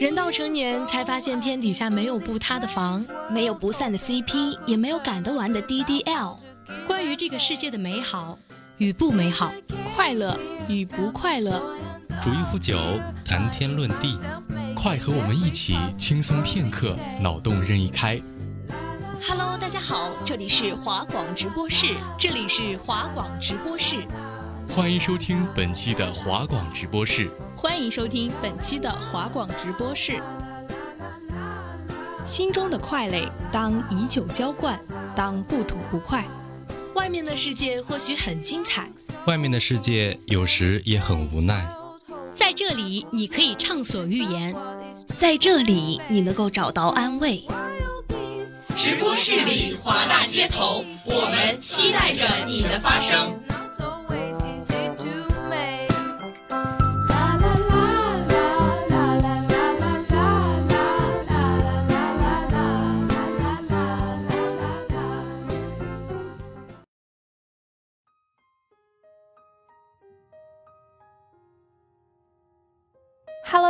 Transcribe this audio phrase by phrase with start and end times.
[0.00, 6.38] 人到成年才发现天底下没有不塌的房，没有不散的 CP，也没有赶得完的 DDL。
[6.86, 8.38] 关于这个世界的美好
[8.78, 9.52] 与不美好，
[9.94, 10.40] 快乐
[10.70, 11.60] 与不快乐，
[12.22, 12.78] 煮一壶酒，
[13.26, 14.18] 谈天论地，
[14.74, 18.18] 快和我们一起轻松片刻，脑洞任意开。
[19.28, 23.96] Hello，大家好，这里是华广直播室，这里是华广直播室，
[24.72, 27.28] 欢迎收听本期的华广直播室。
[27.56, 30.22] 欢迎收听本期的华广直播室。
[32.24, 34.80] 心中的快累，当以酒浇灌，
[35.16, 36.24] 当不吐不快。
[36.94, 38.88] 外面的世界或许很精彩，
[39.26, 41.68] 外面的世界有时也很无奈。
[42.32, 44.54] 在这里，你可以畅所欲言；
[45.16, 47.42] 在这里，你能够找到安慰。
[48.76, 53.34] 直播室里，华大街头，我们期待着你的发声。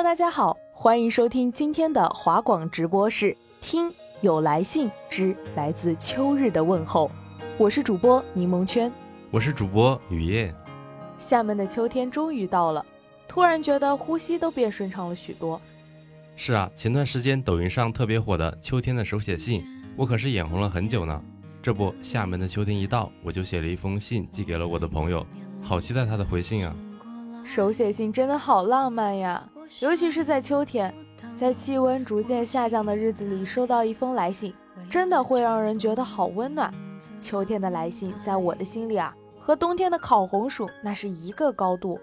[0.00, 3.36] Hello，大家好，欢迎收听今天的华广直播室。
[3.60, 7.10] 听有来信之来自秋日的问候，
[7.58, 8.90] 我是主播柠檬圈，
[9.30, 10.54] 我是主播雨夜。
[11.18, 12.82] 厦门的秋天终于到了，
[13.28, 15.60] 突然觉得呼吸都变顺畅了许多。
[16.34, 19.62] 是啊，前段时间抖音上特别火的秋天的手写信，
[19.98, 21.22] 我可是眼红了很久呢。
[21.62, 25.26] 这不，厦门的秋天一到，我就写了一封信寄给了我的朋友，
[25.60, 26.74] 好期待他的回信啊！
[27.44, 29.46] 手写信真的好浪漫呀。
[29.78, 30.92] 尤其是在秋天，
[31.36, 34.52] 在气温逐渐下降的日子里，收到一封来信，
[34.90, 36.74] 真的会让人觉得好温暖。
[37.20, 41.98] 秋天的来信，在我的心里啊，和冬天的烤红薯那是一个高度。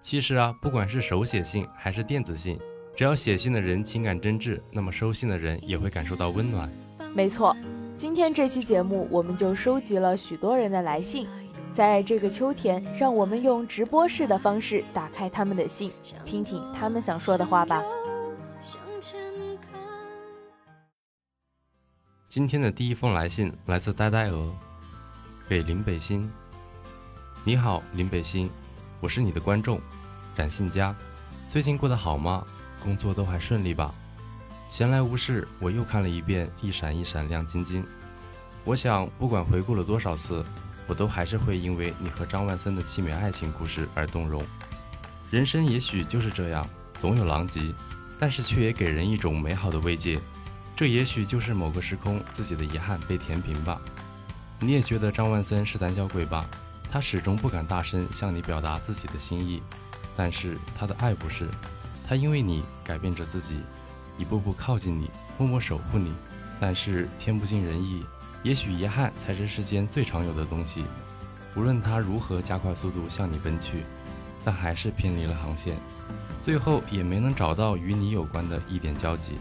[0.00, 2.58] 其实啊，不管是手写信还是电子信，
[2.94, 6.70] 只要写信的人情感真挚，那么收信的人也会感受到温暖。
[7.14, 7.56] 没错，
[7.96, 11.26] 今天这期节目，我们就收集了许多人的来信。
[11.78, 15.92] 在这个秋天，让我们用直播式的方式打开他们的信，
[16.24, 17.80] 听听他们想说的话吧。
[22.28, 24.52] 今天的第一封来信来自呆呆鹅，
[25.48, 26.28] 给林北新。
[27.44, 28.50] 你好，林北新，
[29.00, 29.80] 我是你的观众，
[30.34, 30.92] 展信佳。
[31.48, 32.44] 最近过得好吗？
[32.82, 33.94] 工作都还顺利吧？
[34.68, 37.84] 闲来无事，我又看了一遍《一闪一闪亮晶晶》，
[38.64, 40.44] 我想，不管回顾了多少次。
[40.88, 44.42] 我都还是会因为你和张万森的凄美爱情故事而动容。
[45.30, 46.66] 人生也许就是这样，
[46.98, 47.60] 总有狼藉，
[48.18, 50.18] 但是却也给人一种美好的慰藉。
[50.74, 53.80] 这也许就是某个时空自己的遗憾被填平吧。
[54.60, 56.48] 你也觉得张万森是胆小鬼吧？
[56.90, 59.62] 他始终不敢大声向你表达自己的心意，
[60.16, 61.46] 但是他的爱不是，
[62.08, 63.60] 他因为你改变着自己，
[64.16, 66.14] 一步步靠近你，默默守护你。
[66.58, 68.02] 但是天不尽人意。
[68.42, 70.84] 也许遗憾才是世间最常有的东西，
[71.56, 73.84] 无论它如何加快速度向你奔去，
[74.44, 75.76] 但还是偏离了航线，
[76.42, 79.32] 最后也没能找到与你有关的一点交集。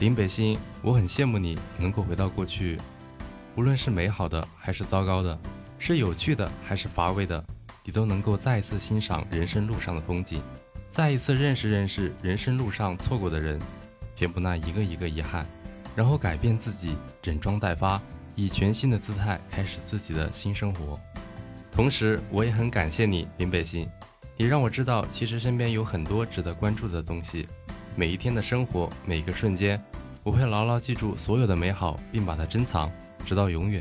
[0.00, 2.76] 林北星，我很羡慕你能够回到过去，
[3.54, 5.38] 无论是美好的还是糟糕的，
[5.78, 7.42] 是有趣的还是乏味的，
[7.84, 10.42] 你都能够再一次欣赏人生路上的风景，
[10.90, 13.60] 再一次认识认识人生路上错过的人，
[14.16, 15.46] 填补那一个一个遗憾，
[15.94, 18.02] 然后改变自己，整装待发。
[18.36, 20.98] 以全新的姿态开始自己的新生活，
[21.70, 23.88] 同时我也很感谢你，林北星，
[24.36, 27.46] 你让我知道其实身边有很多值得关注的东西。
[27.94, 29.80] 每一天的生活，每一个瞬间，
[30.24, 32.90] 我会牢牢记住所有的美好，并把它珍藏，
[33.24, 33.80] 直到永远。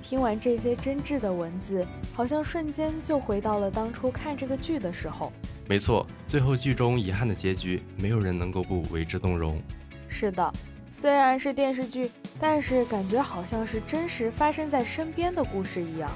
[0.00, 5.30] 听完这些真挚的文字，好像瞬间就回到了当初看这个剧的时候。
[5.68, 9.60] 没错，最后剧中遗憾的结局，没有人能够不为之动容。
[10.08, 10.50] 是的。
[10.90, 16.10] 虽然是电视剧，但是感觉好像是真实发生在身边的故事一样。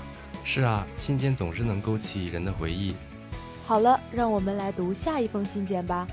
[0.44, 2.94] 是啊，信件总是能勾起人的回忆。
[3.66, 6.06] 好了，让我们来读下一封信件吧。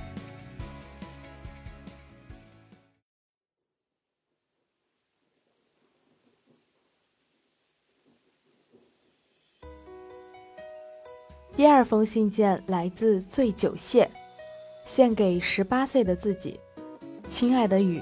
[11.55, 14.09] 第二封信件来自醉酒蟹，
[14.85, 16.59] 献给十八岁的自己，
[17.27, 18.01] 亲爱的雨。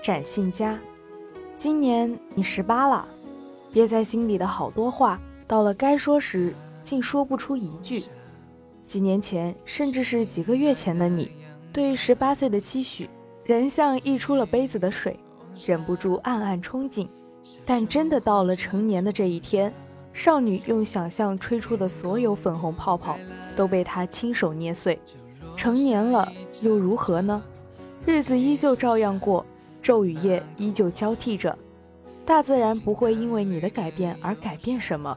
[0.00, 0.78] 展信佳，
[1.58, 3.04] 今年你十八了，
[3.72, 8.04] 憋在心里的好多话，到了该说时竟说不出一句。
[8.86, 11.32] 几年前，甚至是几个月前的你，
[11.72, 13.10] 对十八岁的期许，
[13.42, 15.18] 仍像溢出了杯子的水，
[15.66, 17.08] 忍不住暗暗憧憬。
[17.66, 19.74] 但真的到了成年的这一天，
[20.12, 23.18] 少女用想象吹出的所有粉红泡泡，
[23.56, 24.96] 都被他亲手捏碎。
[25.56, 26.32] 成年了
[26.62, 27.42] 又如何呢？
[28.06, 29.44] 日子依旧照样过，
[29.82, 31.56] 昼与夜依旧交替着。
[32.24, 35.16] 大自然不会因为你的改变而改变什么，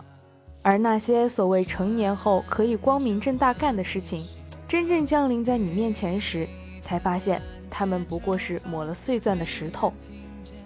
[0.61, 4.25] 而那些所谓成年后可以光明正大干的事情，
[4.67, 6.47] 真正降临在你面前时，
[6.81, 9.91] 才发现它们不过是抹了碎钻的石头，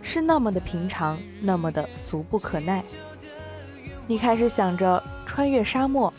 [0.03, 2.83] 是那么的平常，那么的俗不可耐。
[4.05, 6.13] 你开始想着穿越沙漠，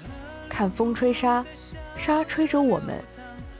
[0.48, 1.44] 看风吹沙，
[1.96, 2.96] 沙吹着我们，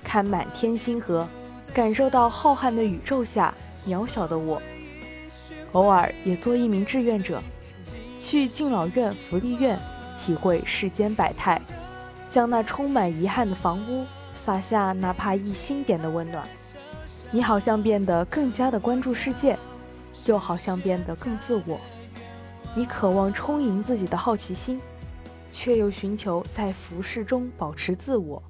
[0.02, 1.28] 看满天星河，
[1.72, 3.54] 感受到浩瀚的宇宙下
[3.86, 4.60] 渺小的我。
[5.72, 7.42] 偶尔也做一名志愿者，
[8.18, 9.78] 去敬老院、福利院，
[10.18, 11.60] 体会世间百态，
[12.30, 14.04] 将那充满遗憾的房屋
[14.34, 16.46] 洒下哪怕一星点的温暖。
[17.30, 19.58] 你好像变得更加的关注世界，
[20.24, 21.78] 又好像变得更自我。
[22.74, 24.80] 你渴望充盈自己的好奇心，
[25.52, 28.42] 却又寻求在浮世中保持自我。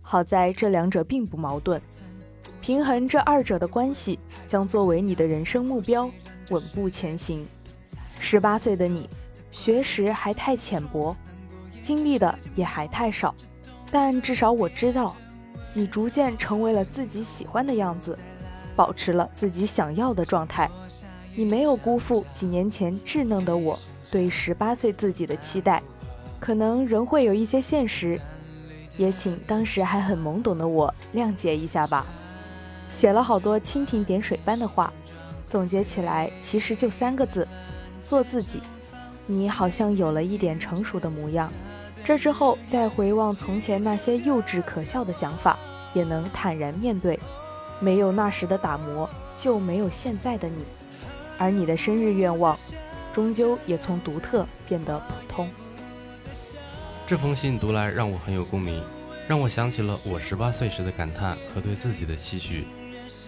[0.00, 1.80] 好在这两者并不矛盾，
[2.62, 6.08] 平衡这二者的关系将作为你的人生目标，
[6.50, 7.44] 稳步前行。
[8.20, 9.10] 十八岁的你，
[9.50, 11.14] 学识还太浅薄，
[11.82, 13.34] 经历的也还太少，
[13.90, 15.16] 但至少我知道，
[15.74, 18.16] 你逐渐成为了自己喜欢的样子，
[18.76, 20.70] 保持了自己想要的状态。
[21.34, 23.76] 你没有辜负几年前稚嫩的我
[24.08, 25.82] 对十八岁自己的期待，
[26.38, 28.20] 可能仍会有一些现实，
[28.96, 32.06] 也请当时还很懵懂的我谅解一下吧。
[32.92, 34.92] 写了好多蜻蜓点水般的话，
[35.48, 37.48] 总结起来其实就三个字：
[38.04, 38.60] 做自己。
[39.26, 41.50] 你好像有了一点成熟的模样，
[42.04, 45.58] 这之后再回望从前那些幼稚可笑的想法，
[45.94, 47.18] 也能坦然面对。
[47.80, 50.64] 没有那时的打磨，就没有现在的你。
[51.38, 52.56] 而你的生日愿望，
[53.12, 55.48] 终究也从独特变得普通。
[57.06, 58.80] 这封信读来让我很有共鸣，
[59.26, 62.66] 让我想起了我十八岁时的感叹和对自己的期许。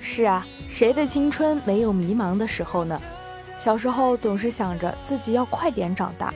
[0.06, 3.00] 是啊，谁的青春没有迷茫的时候呢？
[3.56, 6.32] 小时候总是想着自己要快点长大，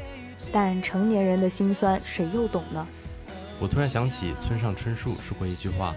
[0.51, 2.85] 但成年人的心酸谁又懂呢？
[3.61, 5.95] 我突然想起村上春树说过一句话：“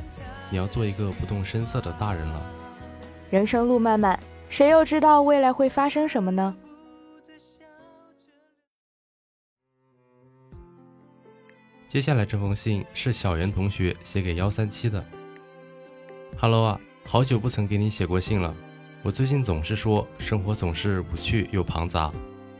[0.51, 2.45] 你要做一个不动声色的大人了。”
[3.31, 4.19] 人生路漫漫。
[4.49, 6.53] 谁又知道未来会发生什么呢？
[11.87, 15.01] 接下来这封信是小袁同学写给幺三七的。
[16.37, 18.55] Hello 啊，好久不曾给你写过信了。
[19.03, 22.11] 我最近总是说，生活总是无趣又庞杂。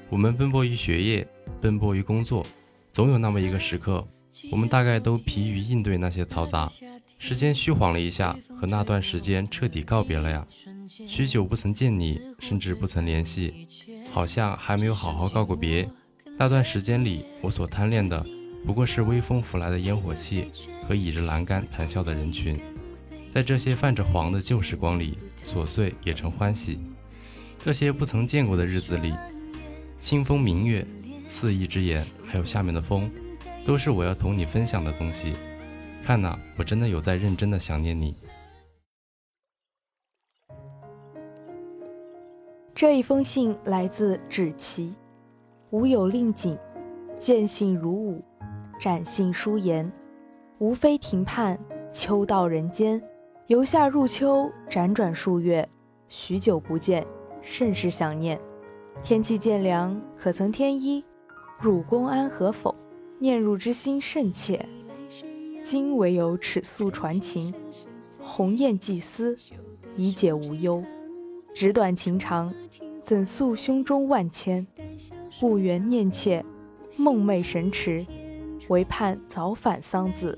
[0.09, 1.27] 我们奔波于学业，
[1.61, 2.45] 奔波于工作，
[2.91, 4.05] 总有那么一个时刻，
[4.51, 6.69] 我们大概都疲于应对那些嘈杂。
[7.17, 10.45] 时间虚晃了一下，和那段时间彻底告别了呀。
[10.87, 13.67] 许久不曾见你，甚至不曾联系，
[14.11, 15.87] 好像还没有好好告过别。
[16.37, 18.25] 那段时间里，我所贪恋的
[18.65, 20.47] 不过是微风拂来的烟火气
[20.87, 22.59] 和倚着栏杆谈笑的人群。
[23.33, 26.79] 在这些泛着黄的旧时光里，琐碎也成欢喜。
[27.57, 29.13] 这些不曾见过的日子里，
[30.01, 30.85] 清风明月、
[31.29, 33.09] 肆意之言，还有下面的风，
[33.65, 35.33] 都是我要同你分享的东西。
[36.03, 38.13] 看呐，我真的有在认真的想念你。
[42.75, 44.93] 这一封信来自芷琪，
[45.69, 46.57] 无有令景，
[47.17, 48.21] 见信如舞，
[48.77, 49.89] 展信书言，
[50.57, 51.57] 无非亭畔，
[51.93, 53.01] 秋到人间。
[53.51, 55.67] 由夏入秋，辗转数月，
[56.07, 57.05] 许久不见，
[57.41, 58.39] 甚是想念。
[59.03, 61.03] 天气渐凉，可曾添衣？
[61.59, 62.73] 汝公安何否？
[63.19, 64.65] 念汝之心甚切。
[65.65, 67.53] 今唯有尺素传情，
[68.21, 69.37] 鸿雁寄思，
[69.97, 70.81] 以解无忧。
[71.53, 72.53] 纸短情长，
[73.01, 74.65] 怎诉胸中万千？
[75.41, 76.45] 故缘念切，
[76.97, 78.05] 梦寐神驰，
[78.69, 80.37] 唯盼早返桑梓，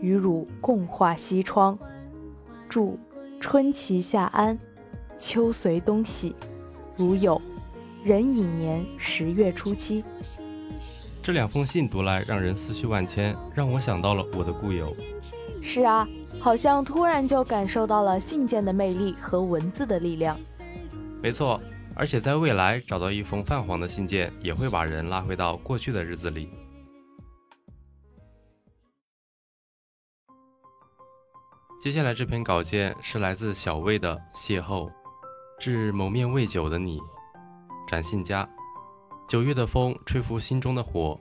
[0.00, 1.76] 与汝共话西窗。
[2.72, 2.98] 祝
[3.38, 4.58] 春齐夏安，
[5.18, 6.34] 秋随冬喜。
[6.96, 7.38] 如有，
[8.02, 10.02] 壬寅年十月初七。
[11.22, 14.96] 这两封信读来让人思绪万千，让我想到了我的故友。
[15.60, 16.08] 是啊。
[16.40, 20.40] 好像突然就感受到了信件的魅力和文字的力量。
[21.22, 21.60] 没错，
[21.94, 26.48] 而且在未来找到一封泛黄的信件，也会把人拉回到过去的日子里。
[31.82, 34.88] 接下来这篇稿件是来自小魏的邂逅，
[35.58, 37.00] 致谋面未久的你，
[37.88, 38.48] 展信佳。
[39.28, 41.20] 九月的风吹拂心中的火，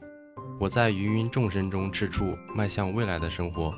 [0.59, 3.73] 我在芸芸众生中吃醋，迈向未来的生活。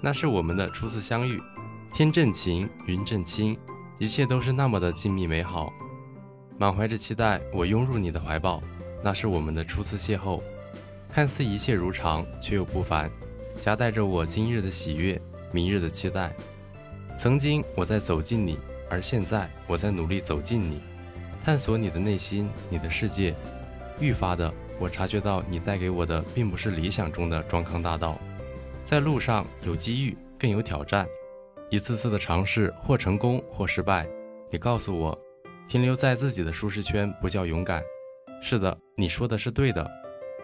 [0.00, 1.38] 那是我们的初次相遇，
[1.92, 3.54] 天正晴，云正清，
[3.98, 5.70] 一切都是那么的静谧美好。
[6.56, 8.62] 满怀着期待，我拥入你的怀抱。
[9.04, 10.40] 那是我们的初次邂逅，
[11.12, 13.10] 看似一切如常，却又不凡，
[13.60, 15.20] 夹带着我今日的喜悦，
[15.56, 16.30] 明日的期待。
[17.18, 18.58] 曾经我在走近你，
[18.90, 20.82] 而现在我在努力走近你，
[21.42, 23.34] 探索你的内心，你的世界。
[23.98, 28.18] 愈发的，我察觉到你带给我的并不是理想中的庄康大道，
[28.84, 31.06] 在路上有机遇，更有挑战。
[31.70, 34.06] 一次次的尝试，或成功，或失败。
[34.50, 35.18] 你告诉我，
[35.66, 37.82] 停留在自己的舒适圈不叫勇敢。
[38.42, 39.90] 是的，你说的是对的。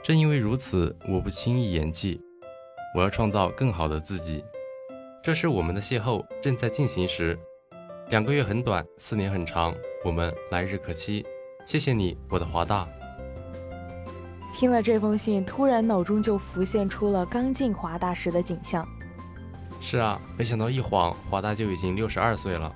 [0.02, 2.18] 正因为如此，我不轻易言弃。
[2.96, 4.42] 我要创造更好的自己。
[5.22, 7.38] 这是我们的邂逅正在进行时。
[8.08, 9.72] 两个月很短，四年很长，
[10.04, 11.24] 我们来日可期。
[11.64, 12.88] 谢谢你，我的华大。
[14.52, 18.84] 听了这封信，突然脑中就浮现出了刚进华大时的景象。
[19.80, 22.74] 是啊，没想到一晃，华大就已经六十二岁了。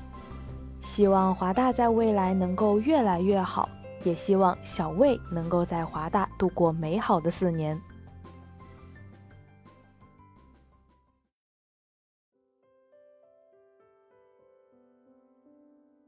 [0.81, 3.69] 希望华大在未来能够越来越好，
[4.05, 7.77] 也希望小魏能够在华大度过美好的四年。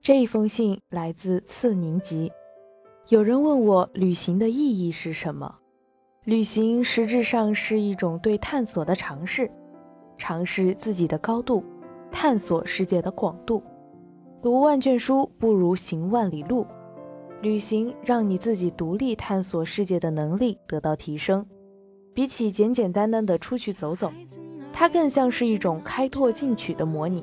[0.08, 2.32] 这一封信来自次宁吉。
[3.10, 5.54] 有人问我旅行的意义是什么？
[6.24, 9.50] 旅行实质上是一种对探索的尝试，
[10.16, 11.62] 尝试自己的高度，
[12.10, 13.62] 探索世界的广度。
[14.40, 16.66] 读万卷书不如行万里路。
[17.42, 21.44] 旅行让你自己独立探索世界的能力得到提升，
[22.14, 24.10] 比起简简单单的出去走走，
[24.72, 27.22] 它更像是一种开拓进取的模拟，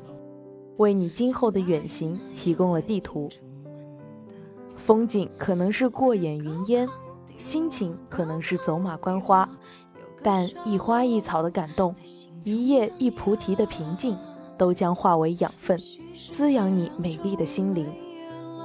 [0.77, 3.29] 为你今后的远行提供了地图。
[4.75, 6.88] 风景可能是过眼云烟，
[7.38, 9.50] 心情可能是走马观花，
[10.22, 11.96] 但一花一草的感动，
[12.44, 14.17] 一叶一菩提的平静。
[14.58, 15.77] 都将化为养分，
[16.32, 17.94] 滋养你美丽的心灵。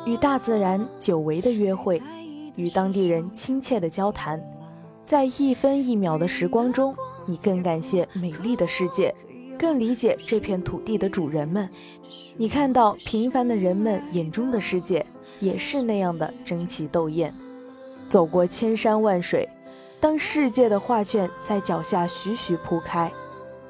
[0.07, 2.01] 与大自然久违的约会，
[2.55, 4.41] 与当地人亲切的交谈，
[5.05, 6.95] 在一分一秒的时光中，
[7.27, 9.13] 你更感谢美丽的世界，
[9.61, 11.69] 更理解这片土地的主人们。
[12.39, 15.05] 你看到平凡的人们眼中的世界，
[15.39, 17.35] 也是那样的争奇斗艳。
[18.09, 19.47] 走过千山万水，
[20.01, 23.13] 当世界的画卷在脚下徐徐铺开，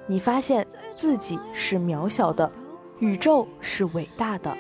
[0.06, 0.64] 你发现。
[0.92, 2.50] 自己是渺小的，
[2.99, 4.54] 宇宙是伟大的，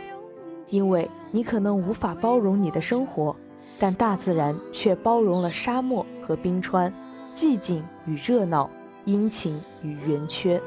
[0.68, 3.36] 因为你可能无法包容你的生活，
[3.78, 6.90] 但大自然却包容了沙漠和冰川，
[7.34, 8.70] 寂静与热闹，
[9.04, 10.58] 阴晴与圆缺。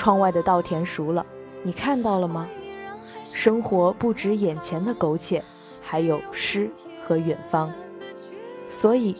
[0.00, 1.26] 窗外的稻田熟了，
[1.62, 2.48] 你看到了吗？
[3.34, 5.44] 生活不止眼前的苟且，
[5.82, 6.70] 还有诗
[7.06, 7.70] 和远方。
[8.70, 9.14] 所以，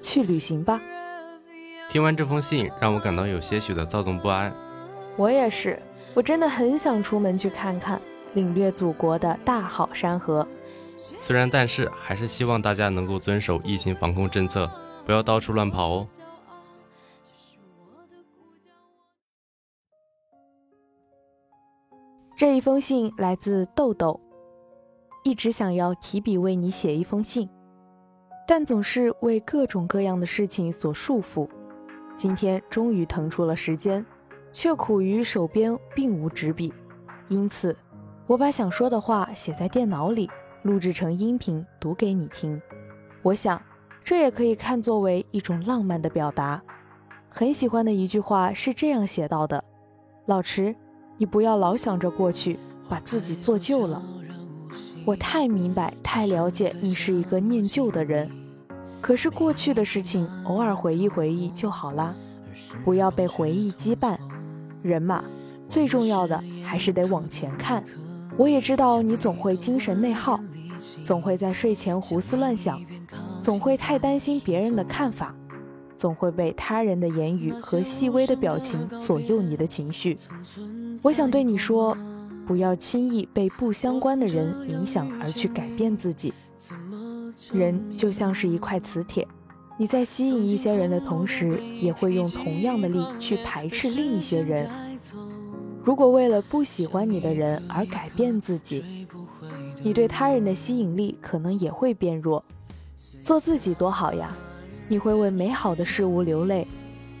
[0.00, 0.80] 去旅行吧。
[1.88, 4.54] 听完这封信，让我感到有些许的躁动不安。
[5.16, 5.76] 我也是，
[6.14, 8.00] 我真的很想出门去看看，
[8.34, 10.46] 领略祖国的大好山河。
[11.18, 14.70] 虽然，但是还是希望大家能够遵守疫情防控政策，
[15.04, 16.06] 不要到处乱跑哦。
[22.36, 24.20] 这一封信来自豆豆，
[25.22, 27.48] 一直想要提笔为你写一封信，
[28.46, 31.48] 但总是为各种各样的事情所束缚。
[32.16, 34.04] 今天终于腾出了时间。
[34.54, 36.70] 却苦于手边并无纸笔，
[37.28, 37.74] 因此
[38.26, 42.60] 我把想说的话写在电脑里，录制成音频读给你听。
[43.22, 43.60] 我想，
[44.04, 46.62] 这也可以看作为一种浪漫的表达。
[47.30, 49.64] 很喜欢的一句话是这样写到的
[50.28, 50.76] ：“老池，
[51.18, 54.02] 你不要老想着过去，把自己做旧了。”
[55.04, 58.30] 我太明白、太了解你是一个念旧的人，
[59.00, 62.14] 可是过去的事情偶尔回忆回忆就好啦，
[62.84, 64.16] 不要被回忆羁绊。
[64.80, 65.24] 人嘛，
[65.68, 67.82] 最重要的还是得往前看。
[68.36, 70.38] 我也知道你总会精神内耗，
[71.04, 72.80] 总会在睡前胡思乱想，
[73.42, 75.34] 总会太担心别人的看法，
[75.96, 80.16] 总会被他人的言语和细微的表情左右你的情绪。
[81.02, 81.96] 我想对你说，
[82.46, 86.32] 不要轻易被不相关的人影响而去改变自己。
[87.52, 89.26] 人就像是一块磁铁。
[89.76, 94.70] 你在吸引一些人的同时，也会用同样的力去排斥另一些人。
[95.82, 99.08] 如果为了不喜欢你的人而改变自己，
[99.82, 102.44] 你对他人的吸引力可能也会变弱。
[103.22, 104.36] 做自己多好呀！
[104.88, 106.66] 你会为美好的事物流泪，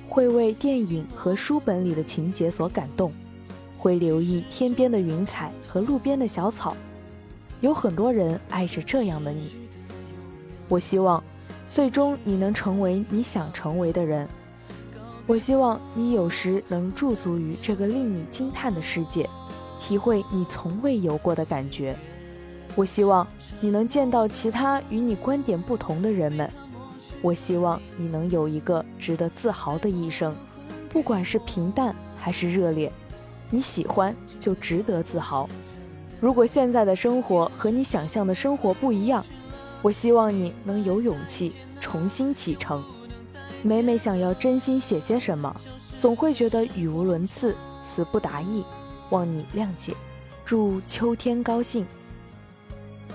[0.08, 3.12] 会为电影和书本里的情节所感动，
[3.82, 6.76] 会留意天边的云彩和路边的小草。
[7.60, 9.50] 有很多人爱着这样的你。
[10.68, 11.20] 我希望。
[11.64, 14.28] 最终，你能成为你想成为的人。
[15.26, 19.26] 我希望你有时能驻足于这个令你惊叹的世界，
[19.80, 21.96] 体会你从未有过的感觉。
[22.74, 23.26] 我希望
[23.58, 26.50] 你能见到其他与你观点不同的人们。
[27.22, 30.34] 我希望你能有一个值得自豪的一生，
[30.90, 32.92] 不管是平淡还是热烈。
[33.52, 35.46] 你喜欢就值得自豪。
[36.18, 39.22] 如果现在的生活和你想象的生活不一样，
[39.82, 42.82] 我希望你能有勇气重新启程。
[43.62, 45.54] 每每想要真心写些什么，
[45.98, 47.54] 总会觉得语无伦次，
[47.86, 48.64] 词不达意，
[49.10, 49.94] 望你谅解。
[50.46, 51.86] 祝秋天高兴。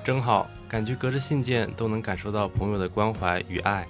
[0.04, 3.88] 真好，感觉隔着信件都能感受到朋友的关怀与爱。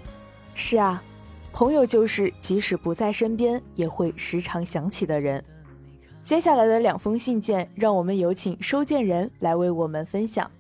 [0.56, 1.04] 是啊，
[1.52, 5.44] 朋友就是即使不在身边，也会时常想起的人。
[6.28, 10.52] 接下来的两封信件，让我们有请收件人来为我们分享。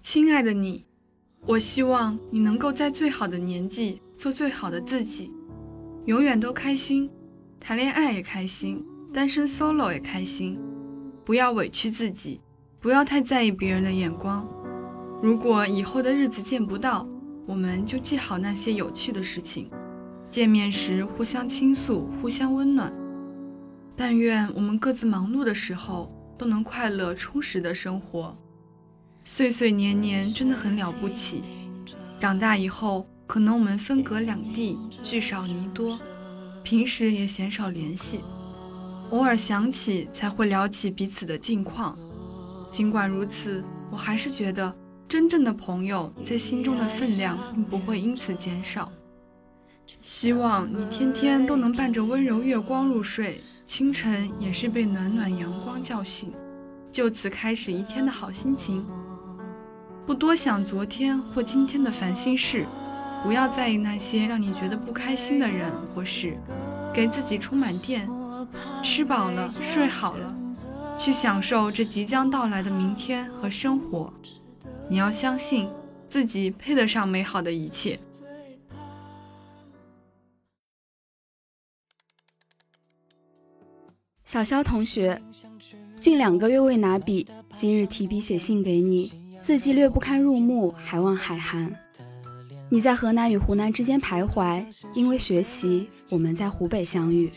[0.00, 0.86] 亲爱的你，
[1.44, 5.32] 我希望你能够在最好的年纪做最好的自己，
[6.04, 7.10] 永远都开心，
[7.58, 10.56] 谈恋爱也开心，单身 solo 也开心，
[11.24, 12.40] 不要委屈自己，
[12.78, 14.48] 不要太在意别人的眼光。
[15.20, 17.08] 如果以后的日子见不到，
[17.44, 19.68] 我们就记好那些有趣的事情。
[20.32, 22.90] 见面时互相倾诉，互相温暖。
[23.94, 28.34] 但愿我们各自忙碌的时候都能快乐充实的生活。
[29.26, 31.42] 岁岁年年真的很了不起。
[32.18, 36.00] 长大以后，可能我们分隔两地，聚少离多，
[36.62, 38.22] 平时也鲜少联系。
[39.10, 41.94] 偶尔想起，才会聊起彼此的近况。
[42.70, 44.74] 尽管如此，我还是觉得
[45.06, 48.90] 真正的朋友在心中的分量并不会因此减少。
[50.00, 56.32] 希望你天天都能伴着温柔月光入睡，清晨也是被暖暖阳光叫醒，
[56.90, 58.86] 就此开始一天的好心情。
[60.06, 62.66] 不多想昨天或今天的烦心事，
[63.22, 66.36] 不要在意那些让你觉得不开心的人或事，
[66.92, 68.08] 给自己充满电，
[68.82, 70.36] 吃饱了睡好了，
[70.98, 74.12] 去享受这即将到来的明天和生活。
[74.88, 75.68] 你要相信
[76.08, 77.98] 自己配得上美好的一切。
[84.32, 85.20] 小肖同学，
[86.00, 91.70] 近两个月未拿笔，今日提笔写信给你，字迹略不堪入目，还望海涵。
[92.70, 94.64] 你在河南与湖南之间徘徊，
[94.94, 97.30] 因为学习，我们在湖北相遇。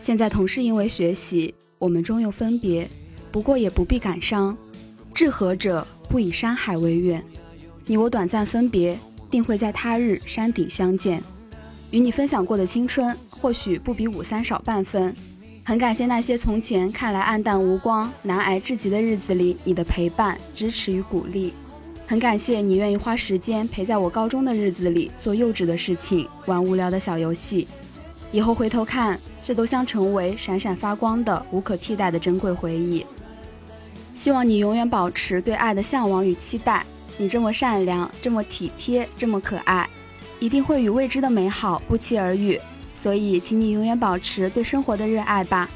[0.00, 2.88] 现在同是因为学习，我们终又分别。
[3.30, 4.56] 不过也不必感伤，
[5.12, 7.22] 至和者不以山海为远。
[7.84, 8.98] 你我短暂分别，
[9.30, 11.22] 定会在他日山顶相见。
[11.90, 15.14] 与你分享过的青春，或许不比五三少半分。
[15.70, 21.54] 很感谢那些从前看来暗淡无光、难挨至极的日子里你的陪伴、支持与鼓励。
[22.08, 27.68] 很感谢你愿意花时间陪在我高中的日子里做幼稚的事情、玩无聊的小游戏。
[28.32, 33.06] 以后回头看，这都将成为闪闪发光的、无可替代的珍贵回忆。
[34.16, 36.84] 希望你永远保持对爱的向往与期待。
[37.16, 39.88] 你这么善良，这么体贴，这么可爱，
[40.40, 42.60] 一定会与未知的美好不期而遇。
[43.00, 45.70] 所以，请你永远保持对生活的热爱吧。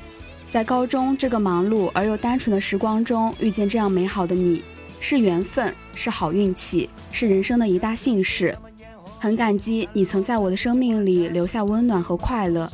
[0.51, 4.63] 在高中这个忙碌而又单纯的时光中，遇见这样美好的你，
[5.01, 8.55] 是缘分，是好运气，是人生的一大幸事。
[9.19, 12.71] 很感激你曾在我的生命里留下温暖和快乐。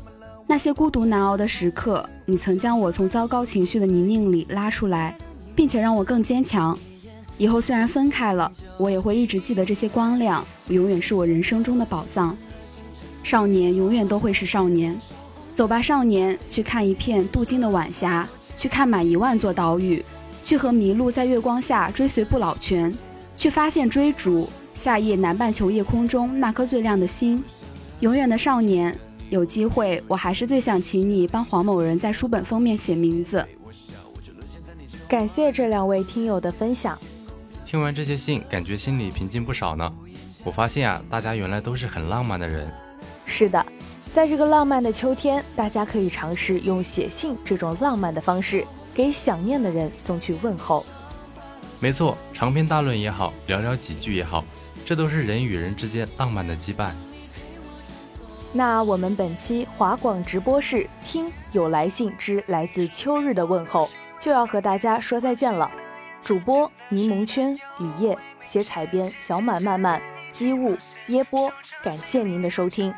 [0.48, 5.16] 那些孤独难熬的时刻，你曾将我从糟糕情绪的泥泞里拉出来，
[5.54, 6.76] 并且让我更坚强。
[7.38, 12.36] 以后虽然分开了，我也会一直记得这些光亮，永远是我人生中的宝藏。
[13.22, 14.98] 少年永远都会是少年，
[15.54, 20.04] 走吧，少年，去看一片镀金的晚霞，去看满一万座岛屿，
[20.42, 22.92] 去和麋鹿在月光下追随不老泉，
[23.36, 27.42] 去发现追逐夏夜南半球夜空中那颗最亮的星。
[28.00, 33.44] 永远的少年，有机会，我还是最想请你帮黄某人在书本封面写名字。
[35.06, 36.98] 感谢这两位听友的分享。
[37.66, 39.92] 听完这些信，感觉心里平静不少呢。
[40.42, 42.66] 我发现啊，大家原来都是很浪漫的人。
[43.30, 43.64] 是的，
[44.12, 50.84] 在这个浪漫的秋天，大家可以尝试用写信这种浪漫的方式，给想念的人送去问候。
[51.78, 54.44] 没错，长篇大论也好，寥寥几句也好，
[54.84, 56.90] 这都是人与人之间浪漫的羁绊。
[58.52, 63.88] 那我们本期华广直播室听有来信之来自秋日的问候，
[64.20, 65.70] 就要和大家说再见了。
[66.24, 71.50] 主播柠檬圈雨夜，写采编小满漫漫，机务耶波，
[71.82, 72.92] 感谢您的收听。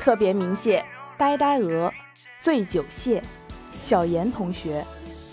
[0.00, 0.82] 特别鸣谢
[1.18, 1.92] 呆呆鹅、
[2.40, 3.22] 醉酒蟹、
[3.78, 4.82] 小严同学、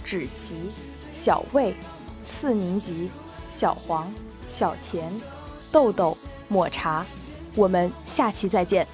[0.03, 0.69] 芷琪、
[1.13, 1.73] 小魏、
[2.21, 3.09] 次宁吉、
[3.49, 4.13] 小黄、
[4.49, 5.09] 小田、
[5.71, 6.17] 豆豆、
[6.49, 7.05] 抹茶，
[7.55, 8.85] 我们下期再见。